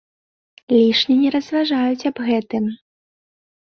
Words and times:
Лішне 0.75 1.19
не 1.21 1.29
разважаюць 1.37 2.07
аб 2.15 2.27
гэтым. 2.33 2.63